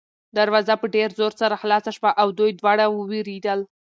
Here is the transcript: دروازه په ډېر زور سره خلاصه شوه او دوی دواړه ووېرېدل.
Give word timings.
دروازه 0.37 0.73
په 0.81 0.85
ډېر 0.95 1.09
زور 1.19 1.33
سره 1.41 1.55
خلاصه 1.61 1.91
شوه 1.97 2.11
او 2.21 2.27
دوی 2.39 2.51
دواړه 2.59 2.85
ووېرېدل. 2.89 3.59